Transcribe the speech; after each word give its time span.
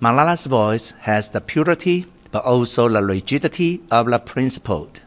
Malala's 0.00 0.46
voice 0.46 0.94
has 1.00 1.28
the 1.28 1.42
purity 1.42 2.06
but 2.32 2.42
also 2.44 2.88
the 2.88 3.04
rigidity 3.04 3.82
of 3.90 4.06
the 4.06 4.18
principled. 4.18 5.02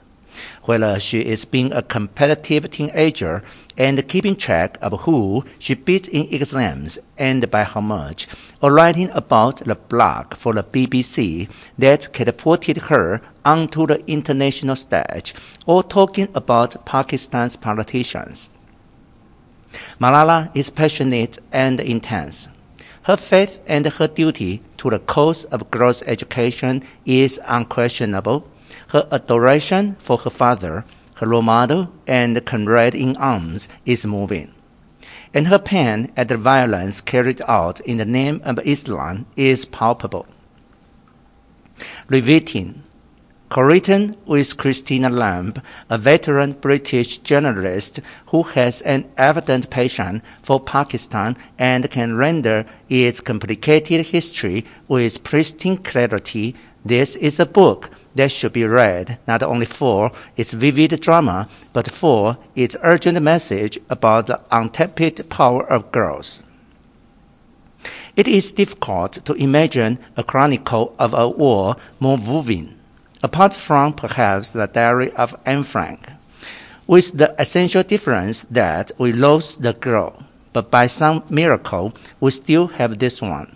Whether 0.63 0.99
she 0.99 1.21
is 1.21 1.45
being 1.45 1.71
a 1.73 1.81
competitive 1.81 2.69
teenager 2.69 3.43
and 3.75 4.07
keeping 4.07 4.35
track 4.35 4.77
of 4.83 5.01
who 5.01 5.45
she 5.57 5.73
beat 5.73 6.07
in 6.09 6.31
exams 6.31 6.99
and 7.17 7.49
by 7.49 7.63
how 7.63 7.81
much, 7.81 8.27
or 8.61 8.71
writing 8.71 9.09
about 9.11 9.57
the 9.57 9.75
blog 9.75 10.35
for 10.35 10.53
the 10.53 10.63
BBC 10.63 11.49
that 11.79 12.13
catapulted 12.13 12.77
her 12.77 13.21
onto 13.43 13.87
the 13.87 14.05
international 14.05 14.75
stage, 14.75 15.33
or 15.65 15.81
talking 15.81 16.27
about 16.35 16.85
Pakistan's 16.85 17.55
politicians. 17.55 18.51
Malala 19.99 20.55
is 20.55 20.69
passionate 20.69 21.39
and 21.51 21.79
intense. 21.79 22.47
Her 23.03 23.17
faith 23.17 23.59
and 23.67 23.85
her 23.85 24.07
duty 24.07 24.61
to 24.77 24.89
the 24.89 24.99
cause 24.99 25.43
of 25.45 25.69
girls' 25.69 26.03
education 26.03 26.83
is 27.05 27.39
unquestionable. 27.45 28.49
Her 28.87 29.07
adoration 29.11 29.97
for 29.99 30.17
her 30.19 30.29
father, 30.29 30.85
her 31.15 31.27
role 31.27 31.41
model, 31.41 31.91
and 32.07 32.45
comrade 32.45 32.95
in 32.95 33.17
arms 33.17 33.67
is 33.85 34.05
moving. 34.05 34.53
And 35.33 35.47
her 35.47 35.59
pain 35.59 36.13
at 36.15 36.29
the 36.29 36.37
violence 36.37 37.01
carried 37.01 37.41
out 37.47 37.81
in 37.81 37.97
the 37.97 38.05
name 38.05 38.41
of 38.45 38.59
Islam 38.65 39.25
is 39.35 39.65
palpable. 39.65 40.25
Riveting, 42.07 42.83
co-written 43.53 44.15
with 44.25 44.57
Christina 44.57 45.11
Lamb, 45.11 45.53
a 45.87 45.95
veteran 45.99 46.53
British 46.53 47.19
journalist 47.19 47.99
who 48.29 48.41
has 48.41 48.81
an 48.81 49.05
evident 49.15 49.69
passion 49.69 50.23
for 50.41 50.59
Pakistan 50.59 51.37
and 51.59 51.91
can 51.91 52.17
render 52.17 52.65
its 52.89 53.21
complicated 53.21 54.07
history 54.07 54.65
with 54.87 55.23
pristine 55.23 55.77
clarity. 55.77 56.55
This 56.83 57.15
is 57.15 57.39
a 57.39 57.45
book 57.45 57.91
that 58.15 58.31
should 58.31 58.53
be 58.53 58.65
read 58.65 59.19
not 59.27 59.43
only 59.43 59.67
for 59.67 60.11
its 60.35 60.53
vivid 60.53 60.99
drama, 60.99 61.47
but 61.73 61.91
for 61.91 62.39
its 62.55 62.75
urgent 62.81 63.21
message 63.21 63.77
about 63.87 64.25
the 64.25 64.41
untapped 64.49 65.29
power 65.29 65.63
of 65.71 65.91
girls. 65.91 66.41
It 68.15 68.27
is 68.27 68.51
difficult 68.51 69.23
to 69.25 69.33
imagine 69.33 69.99
a 70.17 70.23
chronicle 70.23 70.95
of 70.97 71.13
a 71.13 71.29
war 71.29 71.75
more 71.99 72.17
moving 72.17 72.79
apart 73.23 73.55
from 73.55 73.93
perhaps 73.93 74.51
the 74.51 74.67
diary 74.67 75.11
of 75.13 75.35
Anne 75.45 75.63
Frank, 75.63 76.11
with 76.85 77.17
the 77.17 77.33
essential 77.41 77.81
difference 77.81 78.41
that 78.51 78.91
we 78.97 79.13
lost 79.13 79.61
the 79.61 79.73
girl, 79.73 80.23
but 80.51 80.69
by 80.69 80.85
some 80.85 81.23
miracle 81.29 81.93
we 82.19 82.29
still 82.29 82.67
have 82.67 82.99
this 82.99 83.21
one. 83.21 83.55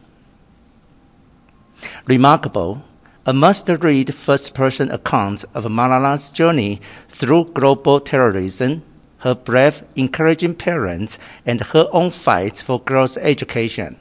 Remarkable, 2.07 2.83
a 3.25 3.33
must-read 3.33 4.15
first-person 4.15 4.89
account 4.89 5.43
of 5.53 5.69
Malala's 5.69 6.29
journey 6.29 6.79
through 7.09 7.51
global 7.53 7.99
terrorism, 7.99 8.81
her 9.19 9.35
brave, 9.35 9.83
encouraging 9.95 10.55
parents, 10.55 11.19
and 11.45 11.59
her 11.59 11.87
own 11.91 12.09
fight 12.09 12.57
for 12.57 12.79
girls' 12.79 13.17
education. 13.17 13.99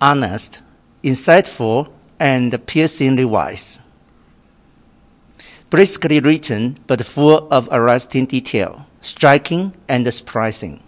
Honest, 0.00 0.62
insightful, 1.02 1.90
and 2.20 2.54
piercingly 2.66 3.24
wise. 3.24 3.80
Briskly 5.70 6.20
written, 6.20 6.78
but 6.86 7.04
full 7.06 7.48
of 7.50 7.68
arresting 7.72 8.26
detail, 8.26 8.86
striking 9.00 9.72
and 9.88 10.12
surprising. 10.12 10.82